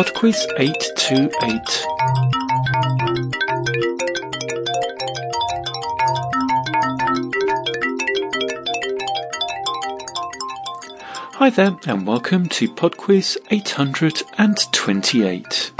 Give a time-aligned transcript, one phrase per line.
[0.00, 1.60] PodQuiz 828.
[11.34, 15.72] Hi there, and welcome to PodQuiz 828.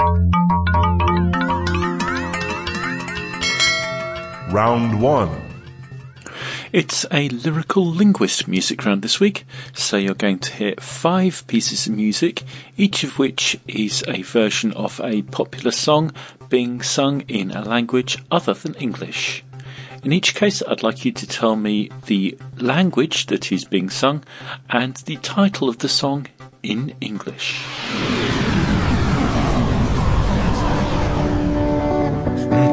[4.53, 5.50] Round 1.
[6.73, 11.85] It's a lyrical linguist music round this week, so you're going to hear five pieces
[11.85, 12.43] of music,
[12.77, 16.13] each of which is a version of a popular song
[16.47, 19.43] being sung in a language other than English.
[20.01, 24.23] In each case, I'd like you to tell me the language that is being sung
[24.69, 26.27] and the title of the song
[26.63, 27.65] in English.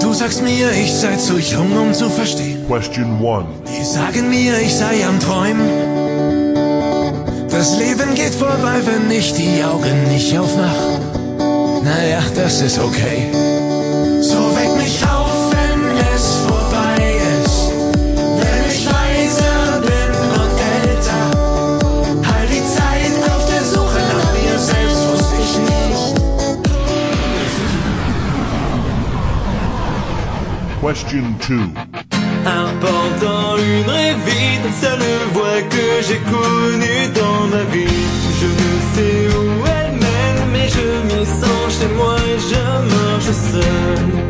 [0.00, 2.57] Du sagst mir, ich sei zu jung, um zu verstehen.
[2.68, 3.46] Question 1.
[3.66, 5.66] Die sagen mir, ich sei am Träumen.
[7.48, 10.76] Das Leben geht vorbei, wenn ich die Augen nicht aufmach.
[11.82, 13.32] Naja, das ist okay.
[14.20, 15.80] So weck mich auf, wenn
[16.14, 17.72] es vorbei ist.
[18.36, 21.24] Wenn ich weiser bin und älter.
[22.30, 26.20] All die Zeit auf der Suche nach mir selbst wusste ich nicht.
[30.82, 31.87] Question 2.
[32.70, 35.00] Important une rêve vide, seule
[35.32, 38.04] voix que j'ai connue dans ma vie.
[38.40, 43.32] Je ne sais où elle mène, mais je m'y sens chez moi et je marche
[43.52, 44.27] seul.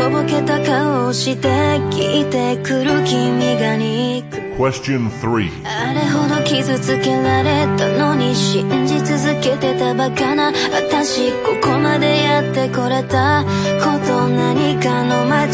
[0.00, 1.48] とぼけた顔をして
[1.90, 5.50] 聞いてくる君が憎 Question 3.
[5.64, 10.52] あれほど傷つけられたのに信じ続けてたバカな。
[10.72, 15.48] 私ここまでやってこれたこと何かの間違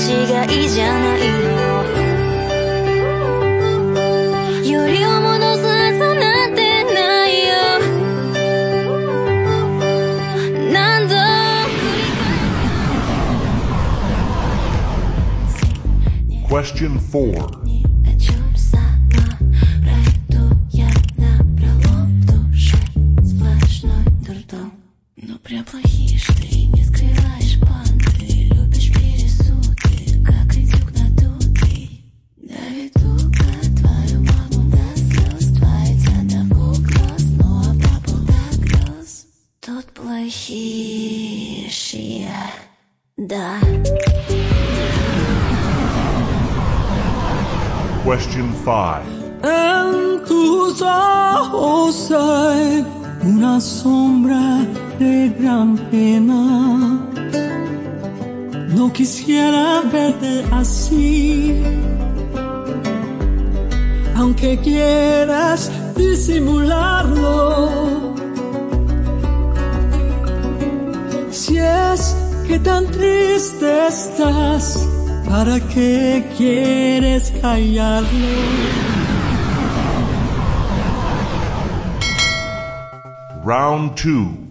[0.65, 1.21] いじゃない
[4.65, 4.71] の。
[4.71, 5.05] より
[16.57, 17.67] Question 4.
[39.95, 41.47] плохие.
[43.17, 43.59] Да.
[48.07, 49.03] Question 5.
[49.43, 52.87] En tus ojos hay
[53.25, 54.65] una sombra
[55.01, 57.01] de gran pena.
[58.77, 61.61] No quisiera verte así,
[64.15, 68.15] aunque quieras disimularlo.
[71.33, 72.17] Si es
[72.47, 74.96] que tan triste estás,
[75.29, 78.07] ¿para qué quieres callarlo?
[83.45, 84.47] Round 2.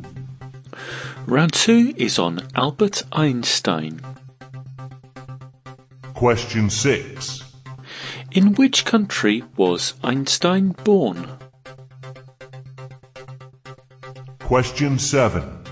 [1.27, 3.99] Round two is on Albert Einstein.
[6.13, 7.43] Question 6.
[8.31, 11.27] In which country was Einstein born?
[14.39, 15.64] Question 7.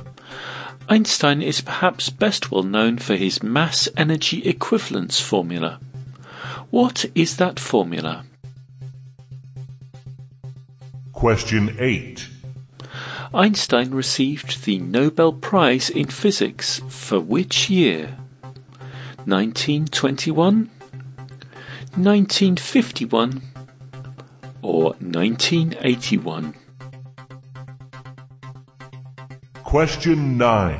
[0.94, 5.80] Einstein is perhaps best well known for his mass energy equivalence formula.
[6.70, 8.26] What is that formula?
[11.12, 12.28] Question 8.
[13.34, 18.20] Einstein received the Nobel Prize in Physics for which year?
[19.26, 20.70] 1921,
[21.96, 23.42] 1951,
[24.62, 26.54] or 1981?
[29.74, 30.80] Question 9.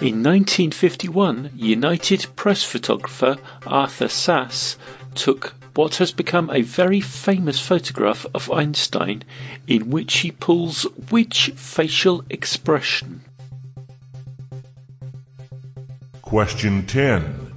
[0.00, 4.76] In 1951, United Press photographer Arthur Sass
[5.14, 9.22] took what has become a very famous photograph of Einstein
[9.66, 13.22] in which he pulls which facial expression?
[16.20, 17.54] Question 10.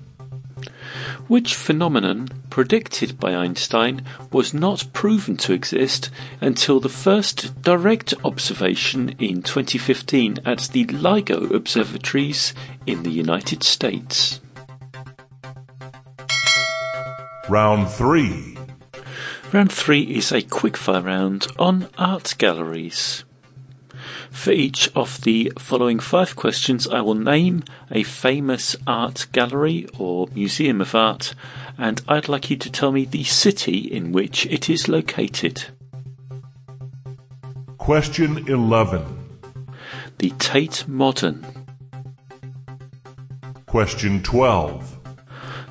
[1.28, 9.10] Which phenomenon predicted by Einstein was not proven to exist until the first direct observation
[9.18, 12.54] in 2015 at the LIGO observatories
[12.86, 14.40] in the United States?
[17.50, 18.56] Round 3.
[19.52, 23.24] Round three is a quickfire round on art galleries.
[24.30, 30.28] For each of the following five questions, I will name a famous art gallery or
[30.34, 31.34] museum of art,
[31.78, 35.66] and I'd like you to tell me the city in which it is located.
[37.78, 39.04] Question 11.
[40.20, 41.46] The Tate Modern,
[43.66, 45.00] Question 12.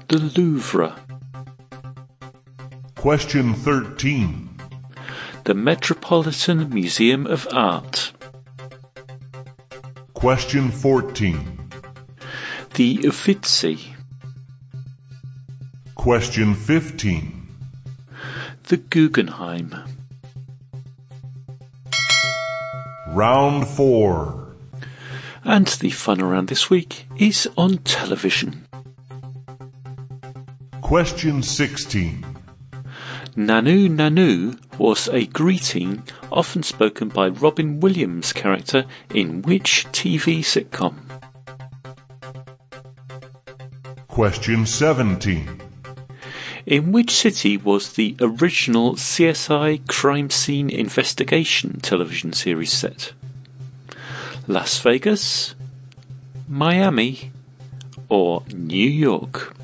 [0.08, 0.94] the Louvre,
[2.96, 4.50] Question 13.
[5.44, 8.12] the Metropolitan Museum of Art,
[10.12, 11.70] Question 14.
[12.75, 13.91] the Uffizi,
[16.02, 17.46] Question 15.
[18.64, 19.72] the Guggenheim.
[23.10, 24.49] Round 4.
[25.44, 28.66] And the fun around this week is on television.
[30.81, 32.26] Question 16.
[33.37, 36.02] Nanu Nanu was a greeting
[36.32, 40.96] often spoken by Robin Williams' character in which TV sitcom?
[44.08, 45.62] Question 17.
[46.67, 53.12] In which city was the original CSI crime scene investigation television series set?
[54.47, 55.55] Las Vegas,
[56.49, 57.32] Miami,
[58.09, 59.56] or New York?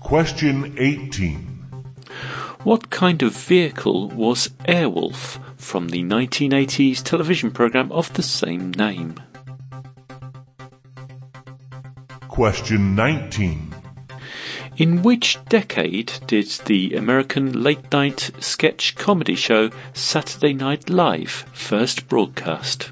[0.00, 1.50] Question 18.
[2.62, 9.14] What kind of vehicle was Airwolf from the 1980s television program of the same name?
[12.28, 13.69] Question 19.
[14.80, 22.08] In which decade did the American late night sketch comedy show Saturday Night Live first
[22.08, 22.90] broadcast?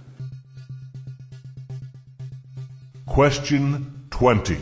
[3.07, 4.59] Question 20.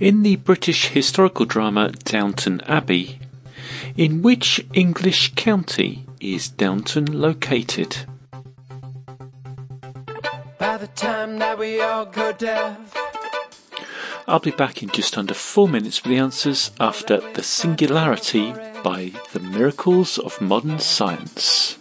[0.00, 3.20] In the British historical drama Downton Abbey,
[3.96, 7.98] in which English county is Downton located?
[10.58, 13.11] By the time that we all go deaf,
[14.28, 18.52] I'll be back in just under four minutes with the answers after The Singularity
[18.84, 21.78] by The Miracles of Modern Science.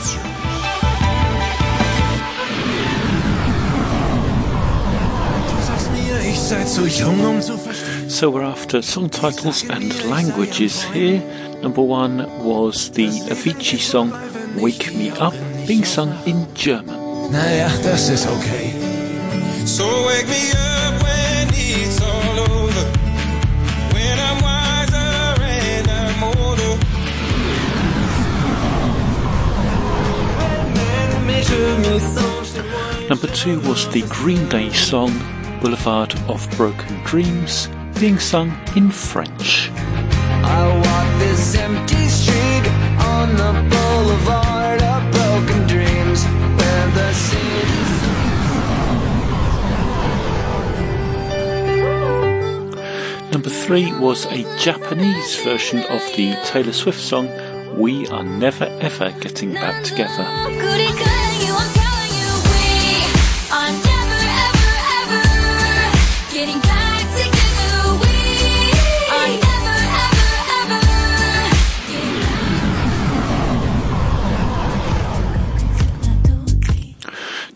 [0.00, 0.34] Verstehen.
[8.08, 11.22] So we're after song titles and languages here.
[11.62, 14.12] Number one was the Avicii song
[14.56, 15.34] Wake Me Up,
[15.66, 16.96] being sung in German.
[17.32, 18.72] Naja, das ist okay.
[19.64, 20.73] So wake me up
[33.08, 35.12] Number two was the Green Day song
[35.60, 37.68] Boulevard of Broken Dreams,
[38.00, 39.70] being sung in French.
[39.72, 42.66] I walk this empty street
[42.98, 47.64] on the boulevard of broken dreams where the city
[53.32, 57.28] Number three was a Japanese version of the Taylor Swift song
[57.76, 61.23] We Are Never Ever Getting Back Together.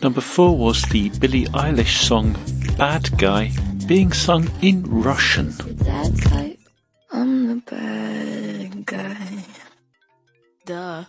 [0.00, 2.36] Number four was the Billie Eilish song
[2.76, 3.50] Bad Guy,
[3.88, 5.52] being sung in Russian.
[7.10, 9.44] I'm the bad guy.
[10.64, 11.04] Duh.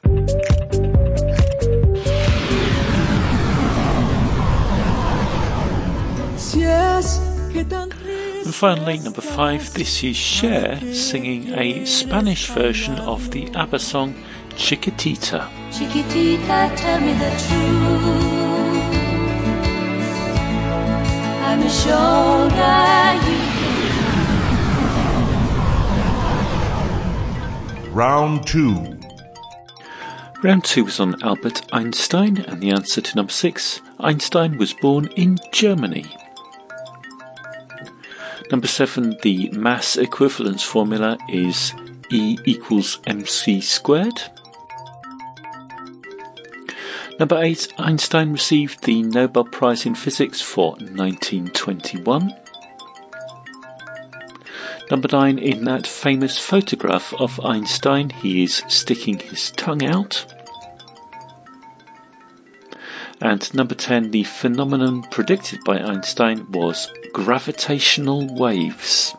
[6.37, 7.19] Si es
[7.53, 7.91] que tan
[8.45, 14.15] And finally, number five, this is Cher singing a Spanish version of the ABBA song
[14.55, 15.47] Chiquitita.
[15.69, 18.38] Chiquitita, tell me the truth.
[21.51, 22.75] I'm a shoulder
[23.25, 23.39] you
[27.91, 28.99] Round 2.
[30.43, 35.07] Round two was on Albert Einstein, and the answer to number six Einstein was born
[35.15, 36.05] in Germany.
[38.51, 41.73] Number seven, the mass equivalence formula is
[42.11, 44.21] E equals mc squared.
[47.19, 52.33] Number eight, Einstein received the Nobel Prize in Physics for 1921.
[54.89, 60.33] Number nine, in that famous photograph of Einstein, he is sticking his tongue out.
[63.19, 69.13] And number 10, the phenomenon predicted by Einstein was gravitational waves.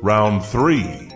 [0.00, 1.07] Round 3.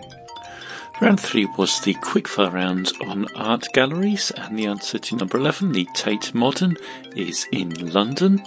[1.03, 5.73] Round three was the quickfire round on art galleries, and the answer to number 11,
[5.73, 6.77] the Tate Modern,
[7.13, 8.41] is in London.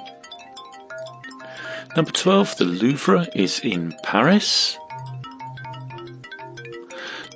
[1.95, 4.79] Number 12, the Louvre is in Paris.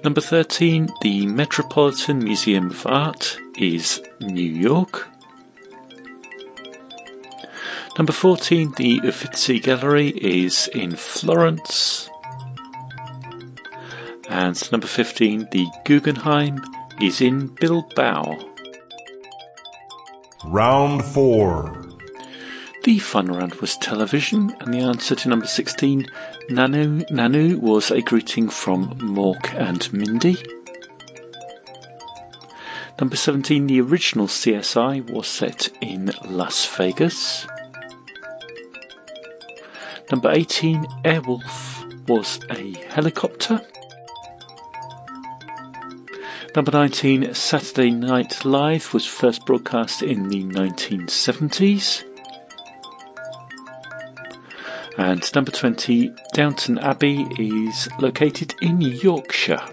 [0.03, 5.07] Number 13, the Metropolitan Museum of Art is New York.
[7.99, 12.10] Number 14, the Uffizi Gallery is in Florence.
[14.31, 16.63] And number 15, the Guggenheim
[17.01, 18.39] is in Bilbao.
[20.45, 21.89] Round 4.
[22.85, 26.07] The fun round was television, and the answer to number 16,
[26.49, 30.37] Nanu, Nanu was a greeting from Mork and Mindy.
[33.01, 37.47] Number 17, the original CSI was set in Las Vegas.
[40.11, 43.61] Number 18, Airwolf was a helicopter.
[46.57, 52.03] Number 19, Saturday Night Live was first broadcast in the 1970s.
[54.99, 59.65] And number 20, Downton Abbey is located in Yorkshire.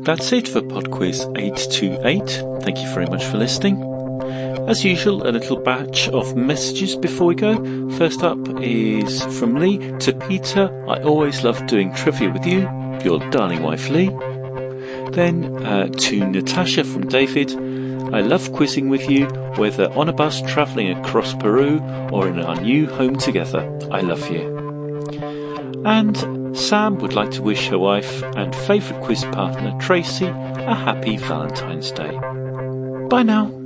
[0.00, 2.62] That's it for Pod Quiz 828.
[2.62, 3.82] Thank you very much for listening.
[4.68, 7.56] As usual, a little batch of messages before we go.
[7.92, 10.68] First up is from Lee to Peter.
[10.86, 12.77] I always love doing trivia with you.
[13.04, 14.08] Your darling wife Lee.
[15.12, 17.52] Then uh, to Natasha from David.
[18.14, 19.26] I love quizzing with you,
[19.56, 23.60] whether on a bus travelling across Peru or in our new home together.
[23.90, 24.56] I love you.
[25.84, 31.16] And Sam would like to wish her wife and favourite quiz partner Tracy a happy
[31.16, 32.18] Valentine's Day.
[33.08, 33.57] Bye now.